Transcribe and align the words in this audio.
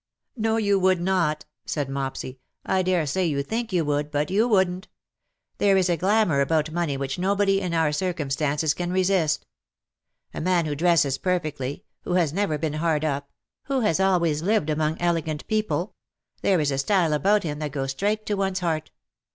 ''^" 0.39 0.41
No, 0.41 0.57
you 0.57 0.79
would 0.79 0.99
not/' 0.99 1.43
said 1.63 1.87
Mopsy." 1.87 2.39
I 2.75 2.81
daresay 2.81 3.23
you 3.25 3.43
think 3.43 3.71
you 3.71 3.85
would, 3.85 4.09
but 4.09 4.31
you 4.31 4.47
wouldn't. 4.47 4.87
There 5.59 5.77
is 5.77 5.91
a 5.91 5.95
glamour 5.95 6.41
about 6.41 6.71
money 6.71 6.97
which 6.97 7.19
nobody 7.19 7.61
in 7.61 7.75
our 7.75 7.91
circumstances 7.91 8.73
can 8.73 8.91
resist. 8.91 9.45
A 10.33 10.41
man 10.41 10.65
who 10.65 10.73
dresses 10.73 11.19
perfectly— 11.19 11.83
who 12.03 12.13
has 12.13 12.33
never 12.33 12.57
been 12.57 12.73
hard 12.81 13.05
up— 13.05 13.29
who 13.67 13.81
has 13.81 13.99
always 13.99 14.41
lived 14.41 14.71
among 14.71 14.99
elegant 14.99 15.45
people— 15.47 15.93
there 16.41 16.59
is 16.59 16.71
a 16.71 16.79
style 16.79 17.13
about 17.13 17.43
him 17.43 17.59
that 17.59 17.71
goes 17.71 17.91
straight 17.91 18.25
to 18.25 18.33
one's 18.33 18.61
heart. 18.61 18.89